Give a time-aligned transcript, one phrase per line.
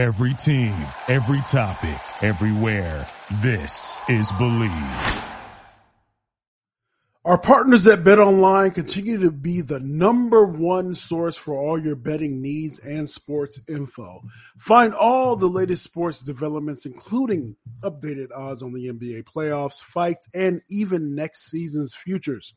[0.00, 0.74] Every team,
[1.08, 3.06] every topic, everywhere.
[3.42, 5.24] This is Bleav.
[7.22, 11.96] Our partners at Bet Online continue to be the number one source for all your
[11.96, 14.22] betting needs and sports info.
[14.56, 20.62] Find all the latest sports developments, including updated odds on the NBA playoffs, fights, and
[20.70, 22.54] even next season's futures.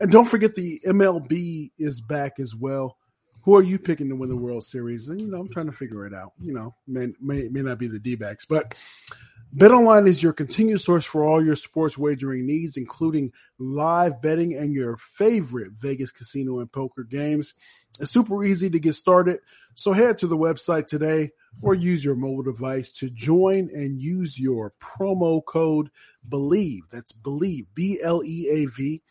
[0.00, 2.98] And don't forget the MLB is back as well.
[3.42, 5.08] Who are you picking to win the World Series?
[5.08, 6.32] And, you know, I'm trying to figure it out.
[6.42, 8.74] You know, may, may, may not be the D backs, but
[9.56, 14.74] BetOnline is your continued source for all your sports wagering needs, including live betting and
[14.74, 17.54] your favorite Vegas casino and poker games.
[17.98, 19.38] It's super easy to get started.
[19.74, 21.30] So head to the website today
[21.62, 25.90] or use your mobile device to join and use your promo code
[26.28, 26.80] BLEAV.
[26.90, 29.02] That's BLEAV, B L E A V,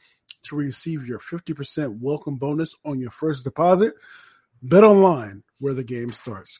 [0.47, 3.93] to receive your 50% welcome bonus on your first deposit.
[4.61, 6.59] Bet online where the game starts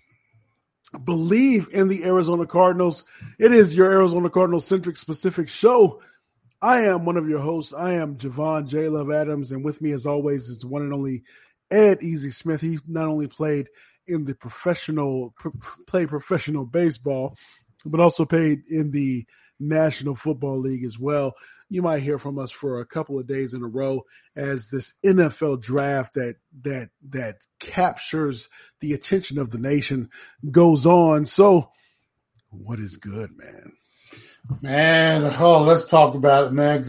[0.93, 3.03] Bleav in the Arizona Cardinals.
[3.39, 6.02] It is your Arizona Cardinals centric specific show.
[6.61, 7.73] I am one of your hosts.
[7.73, 8.88] I am Javon J.
[8.88, 11.23] Love Adams, and with me, as always, is one and only
[11.69, 12.61] Ed Easy Smith.
[12.61, 13.69] He not only played
[14.07, 15.35] in the professional,
[15.88, 17.35] play professional baseball,
[17.85, 19.25] but also played in the
[19.59, 21.33] National Football League as well
[21.69, 24.03] you might hear from us for a couple of days in a row
[24.35, 30.09] as this NFL draft that that that captures the attention of the nation
[30.49, 31.25] goes on.
[31.25, 31.71] So,
[32.49, 33.73] what is good, man?
[34.61, 36.85] Man, oh, let's talk about it, man.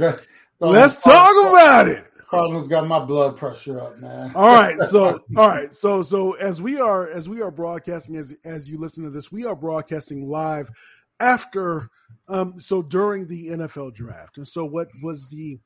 [0.61, 2.05] let's talk about it.
[2.29, 4.33] Cardinals got my blood pressure up, man.
[4.35, 8.37] all right, so all right, so so as we are as we are broadcasting as
[8.45, 10.71] as you listen to this, we are broadcasting live
[11.19, 11.91] after
[12.29, 15.59] um, so during the NFL draft, and so what was the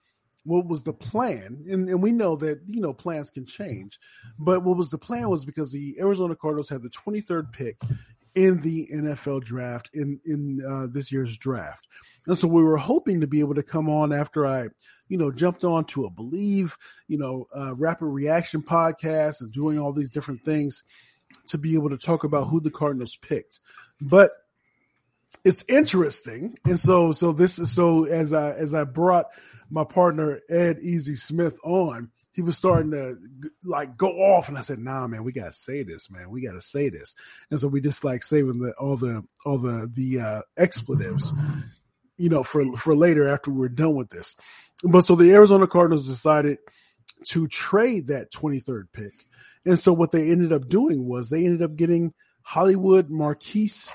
[0.45, 1.65] what was the plan?
[1.69, 3.99] And, and we know that you know plans can change,
[4.39, 7.81] but what was the plan was because the Arizona Cardinals had the 23rd pick
[8.35, 11.87] in the NFL draft in in uh, this year's draft,
[12.27, 14.69] and so we were hoping to be able to come on after I
[15.09, 16.77] you know jumped on to a Bleav
[17.09, 20.85] you know uh, rapid reaction podcast and doing all these different things
[21.49, 23.59] to be able to talk about who the Cardinals picked,
[24.01, 24.31] but
[25.45, 26.57] it's interesting.
[26.65, 29.27] And so, so this is so as I, as I brought
[29.71, 33.17] my partner Ed Easy Smith on, he was starting to
[33.63, 36.31] like go off and I said, nah, man, we got to say this, man.
[36.31, 37.15] We got to say this.
[37.51, 41.35] And so we just like saving the, all the, all the, the, uh, expletives,
[42.17, 44.35] you know, for, for later after we're done with this.
[44.83, 46.59] But so the Arizona Cardinals decided
[47.29, 49.27] to trade that 23rd pick.
[49.65, 53.93] And so what they ended up doing was they ended up getting Hollywood Marquise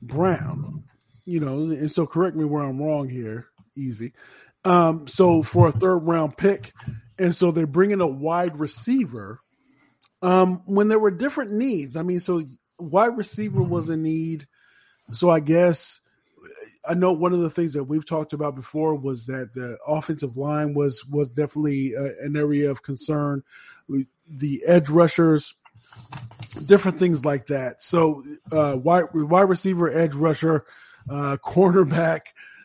[0.00, 0.84] Brown,
[1.24, 4.12] you know, and so correct me where I'm wrong here, easy.
[4.64, 6.72] Um, so for a third round pick,
[7.18, 9.40] and so they're bringing a wide receiver.
[10.20, 12.44] Um, when there were different needs, I mean, so
[12.78, 14.46] wide receiver was a need.
[15.12, 16.00] So I guess
[16.88, 20.36] I know one of the things that we've talked about before was that the offensive
[20.36, 23.42] line was was definitely uh, an area of concern.
[23.88, 25.54] The edge rushers
[26.68, 27.82] different things like that.
[27.82, 30.64] So, uh, wide, wide receiver, edge rusher,
[31.10, 32.20] uh, cornerback.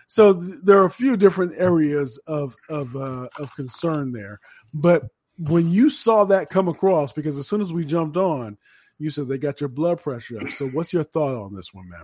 [0.08, 4.40] So th- there are a few different areas of of uh, of concern there.
[4.74, 5.06] But
[5.40, 8.58] when you saw that come across, because as soon as we jumped on,
[9.00, 10.50] you said they got your blood pressure up.
[10.50, 12.04] So, what's your thought on this one, man?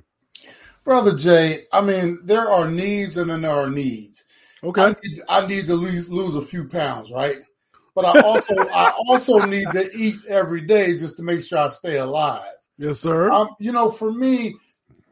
[0.83, 4.23] Brother Jay, I mean, there are needs and then there are needs.
[4.63, 4.81] Okay.
[4.81, 7.37] I need, I need to lose, lose a few pounds, right?
[7.95, 11.67] But I also I also need to eat every day just to make sure I
[11.67, 12.53] stay alive.
[12.77, 13.31] Yes, sir.
[13.31, 14.55] Um, you know, for me,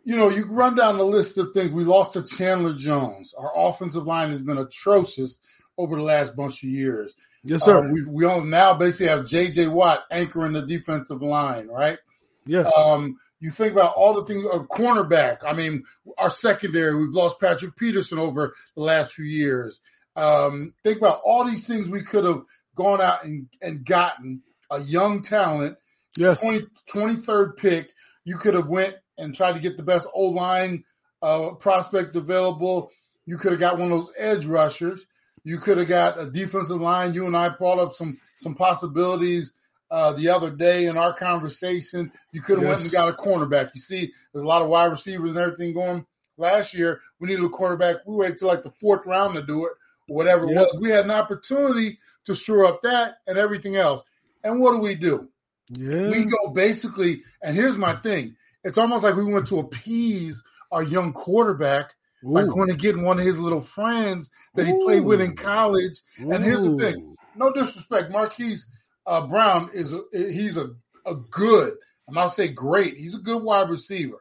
[0.04, 1.72] you know, you run down the list of things.
[1.72, 3.34] We lost to Chandler Jones.
[3.38, 5.38] Our offensive line has been atrocious
[5.78, 7.14] over the last bunch of years.
[7.44, 7.86] Yes, sir.
[7.86, 9.68] Uh, we we all now basically have J.J.
[9.68, 12.00] Watt anchoring the defensive line, right?
[12.46, 12.72] Yes.
[12.78, 15.40] Um, you think about all the things, a cornerback.
[15.44, 15.84] I mean,
[16.18, 19.80] our secondary, we've lost Patrick Peterson over the last few years.
[20.16, 22.42] Um, think about all these things we could have
[22.78, 25.78] gone out and, and gotten a young talent,
[26.16, 27.92] yes, 20, 23rd pick,
[28.24, 30.84] you could have went and tried to get the best O line
[31.22, 32.92] uh, prospect available.
[33.26, 35.06] You could have got one of those edge rushers.
[35.44, 37.14] You could have got a defensive line.
[37.14, 39.54] You and I brought up some some possibilities
[39.90, 42.12] uh, the other day in our conversation.
[42.32, 42.72] You could have yes.
[42.72, 43.72] went and got a cornerback.
[43.74, 46.06] You see, there's a lot of wide receivers and everything going.
[46.38, 48.06] Last year, we needed a quarterback.
[48.06, 49.72] We waited till like the fourth round to do it,
[50.08, 50.52] whatever yep.
[50.52, 50.82] it was.
[50.82, 54.04] We had an opportunity to shore up that and everything else.
[54.44, 55.28] And what do we do?
[55.70, 56.10] Yeah.
[56.10, 58.36] We go basically, and here's my thing.
[58.64, 60.42] It's almost like we went to appease
[60.72, 61.94] our young quarterback
[62.26, 62.34] Ooh.
[62.34, 66.02] by going and getting one of his little friends that he played with in college.
[66.22, 66.32] Ooh.
[66.32, 68.68] And here's the thing: no disrespect, Marquise
[69.06, 70.70] uh, Brown is a, he's a
[71.06, 71.74] a good
[72.08, 72.98] I'm not say great.
[72.98, 74.18] He's a good wide receiver.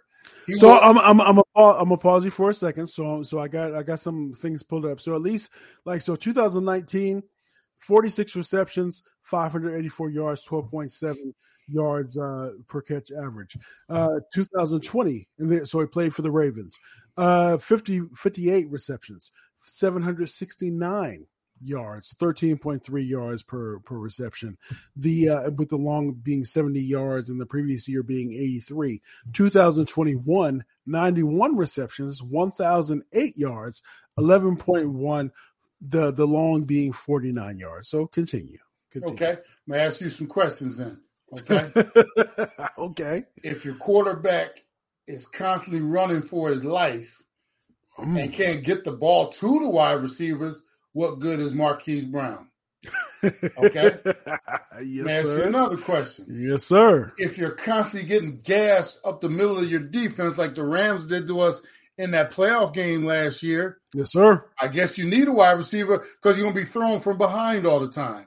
[0.47, 2.89] He So will- I'm I'm I'm a, I'm gonna pause you for a second.
[2.89, 5.01] So so I got I got some things pulled up.
[5.01, 5.51] So at least
[5.85, 7.23] like so 2019,
[7.79, 11.15] 46 receptions, 584 yards, 12.7
[11.69, 13.57] yards uh, per catch average.
[13.89, 16.79] Uh, 2020, and so he played for the Ravens.
[17.17, 21.27] Uh, 50 58 receptions, 769
[21.63, 24.59] yards, 13.3 yards per per reception.
[24.97, 29.01] The uh, with the long being 70 yards and the previous year being 83.
[29.33, 33.83] 2021, 91 receptions, 1,008 yards,
[34.19, 35.31] 11.1.
[35.81, 37.89] The the long being 49 yards.
[37.89, 38.59] So continue.
[38.91, 39.15] continue.
[39.15, 39.41] okay.
[39.67, 41.01] May I ask you some questions then?
[41.39, 41.71] Okay.
[42.79, 43.25] okay.
[43.43, 44.63] if your quarterback
[45.07, 47.23] is constantly running for his life
[47.99, 48.33] and Mm.
[48.33, 50.61] can't get the ball to the wide receivers,
[50.93, 52.49] what good is Marquise Brown?
[53.25, 53.97] Okay.
[54.05, 55.43] yes, May I ask you sir.
[55.49, 56.27] another question?
[56.31, 57.13] Yes, sir.
[57.19, 61.27] If you're constantly getting gassed up the middle of your defense like the Rams did
[61.29, 61.61] to us
[61.99, 64.45] in that playoff game last year, Yes, sir.
[64.61, 67.67] I guess you need a wide receiver because you're going to be thrown from behind
[67.67, 68.27] all the time.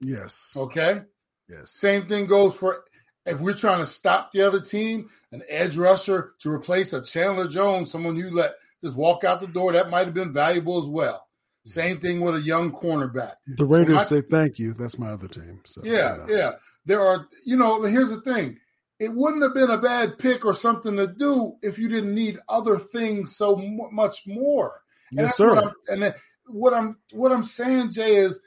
[0.00, 0.54] Yes.
[0.56, 1.02] Okay.
[1.48, 1.70] Yes.
[1.72, 2.84] Same thing goes for
[3.26, 7.48] if we're trying to stop the other team, an edge rusher to replace a Chandler
[7.48, 10.88] Jones, someone you let just walk out the door, that might have been valuable as
[10.88, 11.26] well.
[11.66, 13.34] Same thing with a young cornerback.
[13.46, 14.72] The Raiders my- say thank you.
[14.72, 15.60] That's my other team.
[15.66, 16.52] So, Yeah, yeah.
[16.86, 18.58] There are, you know, here's the thing.
[18.98, 22.38] It wouldn't have been a bad pick or something to do if you didn't need
[22.48, 24.80] other things so mu- much more.
[25.12, 25.70] And Yes, that's what sir.
[25.94, 26.14] I'm- and
[26.46, 28.40] what I'm what I'm saying, Jay, is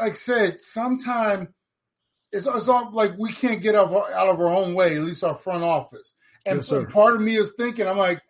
[0.00, 1.48] like I said, sometimes
[2.32, 4.96] it's, it's all like we can't get out of, our, out of our own way,
[4.96, 6.14] at least our front office.
[6.46, 6.86] And, Yes, sir.
[6.86, 8.20] part of me is thinking, I'm like,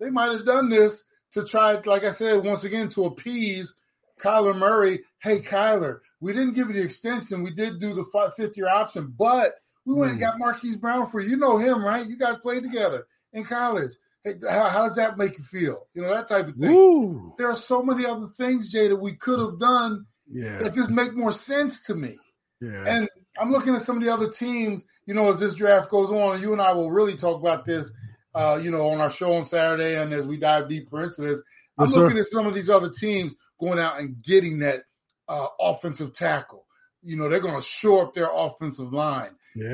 [0.00, 1.04] they might have done this
[1.34, 3.74] to try, like I said, once again, to appease
[4.20, 5.00] Kyler Murray.
[5.22, 7.42] Hey, Kyler, we didn't give you the extension.
[7.42, 8.04] We did do the
[8.36, 9.52] fifth year option, but
[9.84, 11.30] we went and got Marquise Brown for you.
[11.30, 12.06] You know him, right?
[12.06, 13.92] You guys played together in college.
[14.24, 15.86] Hey, how, how does that make you feel?
[15.94, 16.72] You know, that type of thing.
[16.72, 17.34] Woo.
[17.38, 20.58] There are so many other things, Jay, that we could have done Yeah.
[20.58, 22.18] that just make more sense to me.
[22.60, 22.84] Yeah.
[22.86, 23.08] And
[23.40, 26.40] I'm looking at some of the other teams, you know, as this draft goes on,
[26.40, 27.92] you and I will really talk about this,
[28.34, 31.42] uh, you know, on our show on Saturday and as we dive deeper into this.
[31.76, 32.00] I'm Yes, sir.
[32.02, 34.84] looking at some of these other teams going out and getting that
[35.28, 36.64] uh, offensive tackle.
[37.02, 39.30] You know, they're going to shore up their offensive line.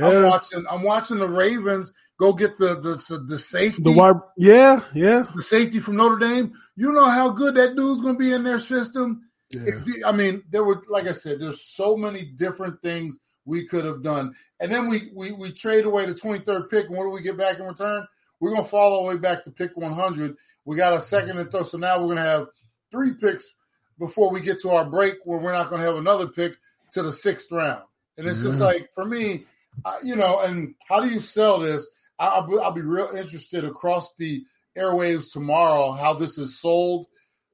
[0.07, 0.65] I'm watching.
[0.71, 4.17] I'm watching the Ravens go get the the the safety, The wide.
[4.37, 4.81] Yeah.
[4.95, 5.27] Yeah.
[5.37, 6.53] the safety from Notre Dame.
[6.77, 9.23] You know how good that dude's going to be in their system.
[9.51, 9.79] Yeah.
[9.85, 13.85] The- I mean, there were, like I said, there's so many different things we could
[13.85, 14.35] have done.
[14.61, 17.37] And then we we we trade away the 23rd pick, and what do we get
[17.39, 18.05] back in return?
[18.41, 20.37] We're gonna fall all the way back to pick 100.
[20.65, 22.49] We got a second and third, so now we're gonna have
[22.91, 23.45] three picks
[23.99, 26.55] before we get to our break, where we're not gonna have another pick
[26.93, 27.85] to the sixth round.
[28.17, 29.47] And it's just like for me,
[30.03, 30.41] you know.
[30.41, 31.89] And how do you sell this?
[32.19, 34.45] I, I'll, be, I'll be real interested across the
[34.77, 37.07] airwaves tomorrow how this is sold.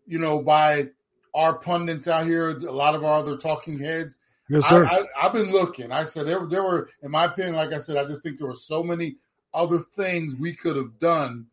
[0.06, 0.88] You know, by
[1.35, 4.17] our pundits out here, a lot of our other talking heads.
[4.49, 4.85] Yes, sir.
[4.85, 5.91] I, I've been looking.
[5.91, 8.49] I said there, there were, in my opinion, like I said, I just think there
[8.49, 9.17] were so many
[9.55, 11.47] other things we could have done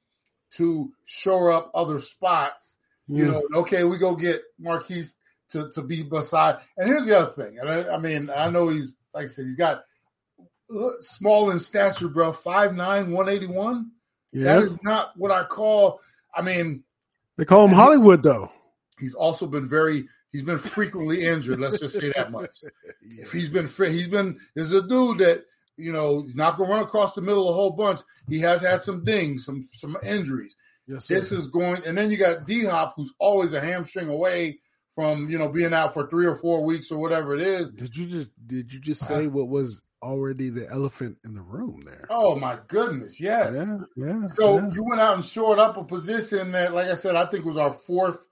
[0.58, 2.78] to shore up other spots.
[3.08, 3.32] You Mm.
[3.32, 5.16] know, okay, we go get Marquise
[5.52, 6.60] to, to be beside.
[6.78, 7.60] And here's the other thing.
[7.60, 9.84] And I, I mean, I know he's like I said, he's got
[11.02, 12.32] small in stature, bro.
[12.32, 12.76] 5'9",
[13.10, 13.92] 181.
[14.32, 14.44] yeah.
[14.44, 16.00] That is not what I call.
[16.34, 16.84] I mean,
[17.38, 18.52] they call him Hollywood, though.
[19.00, 20.08] he's also been very.
[20.32, 21.60] He's been frequently injured.
[21.60, 22.64] Let's just say that much.
[23.02, 25.44] If he's been he's been is a dude that
[25.76, 28.00] you know he's not going to run across the middle of a whole bunch.
[28.30, 30.56] He has had some dings, some some injuries.
[30.88, 31.16] Yes, sir.
[31.16, 34.60] This is going, and then you got D Hop, who's always a hamstring away
[34.94, 37.72] from you know being out for three or four weeks or whatever it is.
[37.72, 41.42] Did you just did you just say uh, what was already the elephant in the
[41.42, 42.08] room there?
[42.10, 43.54] Oh my goodness, yes.
[43.54, 44.28] Yeah, yeah.
[44.28, 44.70] So yeah.
[44.74, 47.58] you went out and shored up a position that, like I said, I think was
[47.58, 48.26] our fourth,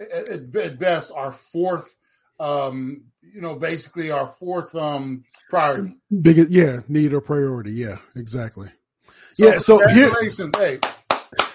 [0.00, 1.94] at, best, our fourth.
[2.38, 5.94] Um, you know, basically our fourth um priority.
[6.22, 7.72] biggest yeah need or priority.
[7.72, 8.70] Yeah, exactly.
[9.36, 9.58] yeah.
[9.58, 10.08] So here.
[10.08, 10.78] congratulations, hey.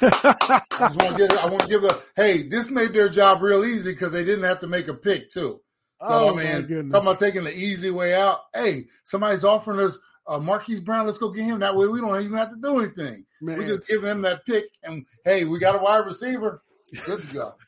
[0.01, 1.37] I just want to give.
[1.37, 1.99] I want to give a.
[2.15, 5.31] Hey, this made their job real easy because they didn't have to make a pick
[5.31, 5.61] too.
[6.01, 8.41] So oh I my talking about taking the easy way out.
[8.53, 9.97] Hey, somebody's offering us
[10.27, 11.05] uh, Marquise Brown.
[11.05, 11.59] Let's go get him.
[11.59, 13.25] That way, we don't even have to do anything.
[13.41, 13.57] Man.
[13.57, 16.63] We just give them that pick, and hey, we got a wide receiver.
[17.05, 17.55] Good to go.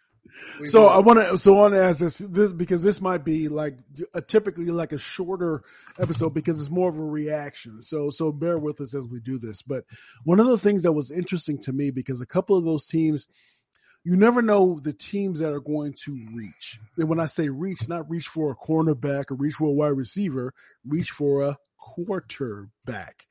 [0.65, 0.87] So good.
[0.87, 3.75] I want to so I want to ask this this because this might be like
[4.13, 5.63] a, typically like a shorter
[5.99, 7.81] episode because it's more of a reaction.
[7.81, 9.63] So so bear with us as we do this.
[9.63, 9.85] But
[10.25, 13.25] one of the things that was interesting to me because a couple of those teams,
[14.07, 16.79] you never know the teams that are going to reach.
[16.95, 19.87] And when I say reach, not reach for a cornerback or reach for a wide
[19.89, 20.53] receiver,
[20.85, 23.27] reach for a quarterback.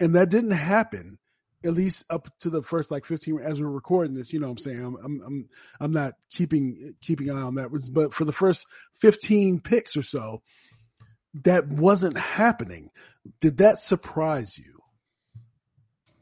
[0.00, 1.18] and that didn't happen
[1.62, 4.52] at least up to the first like 15 as we're recording this you know what
[4.52, 5.48] i'm saying i'm i'm i'm,
[5.80, 8.66] I'm not keeping keeping an eye on that but for the first
[8.96, 10.42] 15 picks or so
[11.44, 12.90] that wasn't happening
[13.40, 14.74] did that surprise you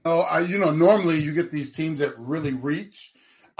[0.04, 3.12] Oh, I, you know, normally you get these teams that really reach.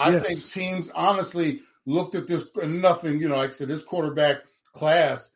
[0.02, 0.26] I Yes.
[0.26, 4.38] think teams honestly looked at this and nothing, you know, like I said, this quarterback
[4.72, 5.30] class,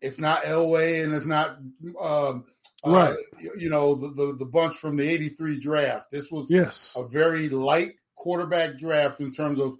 [0.00, 1.58] it's not Elway and it's not,
[2.00, 2.44] um,
[2.84, 3.16] uh, Right.
[3.56, 6.10] you know, the, the, the bunch from the 83 draft.
[6.10, 9.76] This was yes a very light quarterback draft in terms of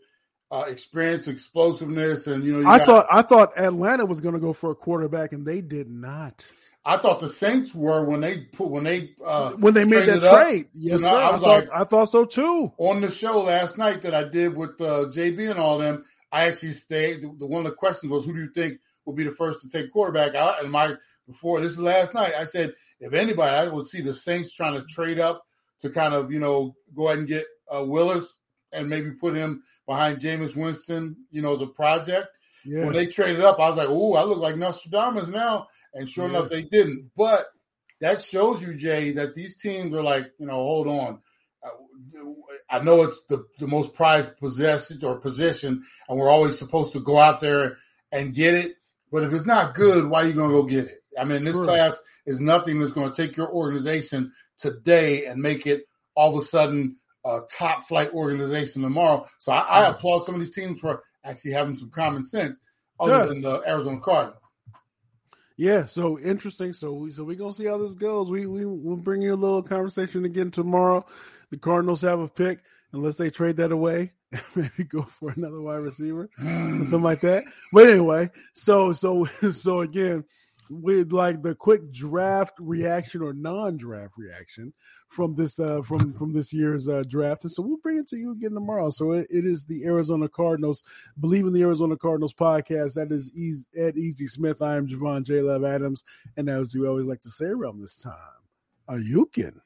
[0.50, 4.34] uh, experience, explosiveness, and, you know, you i got- thought i thought atlanta was going
[4.34, 6.48] to go for a quarterback and they did not
[6.88, 10.22] I thought the Saints were when they put, when they, uh, when they made that
[10.22, 13.40] trade yes sir I I, was thought like- i thought so too on the show
[13.42, 17.22] last night that I did with uh, JB and all them, I actually stayed.
[17.22, 19.68] The, one of the questions was, "Who do you think will be the first to
[19.68, 20.94] take quarterback?" I, and my
[21.26, 24.78] before this is last night, I said, if anybody, I would see the Saints trying
[24.80, 25.42] to trade up
[25.80, 28.36] to kind of you know go ahead and get uh, Willis
[28.72, 32.28] and maybe put him behind Jameis Winston, you know, as a project.
[32.64, 35.66] yeah When they traded up, I was like, "Ooh, I look like Nostradamus now."
[35.96, 36.38] And sure Yeah.
[36.38, 37.10] enough, they didn't.
[37.16, 37.46] But
[38.00, 41.20] that shows you, Jay, that these teams are like, you know, hold on.
[41.64, 41.70] Uh,
[42.68, 47.00] I know it's the, the most prized possession or position, and we're always supposed to
[47.00, 47.78] go out there
[48.12, 48.76] and get it.
[49.10, 51.02] But if it's not good, why are you going to go get it?
[51.18, 51.64] I mean, this True.
[51.64, 56.42] class is nothing that's going to take your organization today and make it all of
[56.42, 59.26] a sudden a top flight organization tomorrow.
[59.38, 62.58] So I, I applaud some of these teams for actually having some common sense,
[63.00, 64.40] other than the Arizona Cardinals.
[65.56, 66.72] Yeah, so interesting.
[66.72, 68.30] So we so we gonna see how this goes.
[68.30, 71.04] We we we'll bring you a little conversation again tomorrow.
[71.50, 72.60] The Cardinals have a pick
[72.92, 74.12] unless they trade that away,
[74.54, 77.44] maybe go for another wide receiver or something like that.
[77.72, 80.24] But anyway, so so so again,
[80.70, 84.72] with like the quick draft reaction or non-draft reaction
[85.08, 87.44] from this uh from from this year's uh draft.
[87.44, 88.90] And so we'll bring it to you again tomorrow.
[88.90, 90.82] So it, it is the arizona cardinals
[91.20, 92.94] Bleav in the arizona cardinals podcast.
[92.94, 94.60] That is easy, ed easy smith.
[94.62, 95.40] I am javon j.
[95.40, 96.04] Love adams.
[96.36, 98.12] And as we always like to say around this time
[98.88, 99.60] are you kidding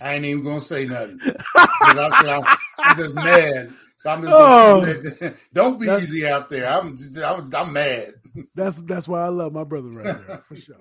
[0.00, 1.20] I ain't even gonna say nothing.
[1.54, 3.70] I'm, I'm- just mad.
[3.98, 5.32] So I'm just Oh.
[5.52, 6.66] don't be easy out there.
[6.66, 8.14] I'm, just, I'm I'm mad.
[8.54, 10.76] That's that's why i love my brother right there for sure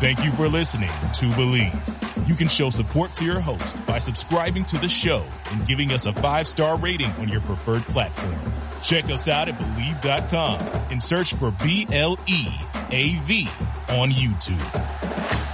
[0.00, 2.26] Thank you for listening to Bleav.
[2.26, 6.06] You can show support to your host by subscribing to the show and giving us
[6.06, 8.34] a five star rating on your preferred platform.
[8.80, 10.60] Check us out at Bleav.com
[10.90, 12.46] and search for B L E
[12.90, 13.46] A V
[13.90, 15.49] on YouTube.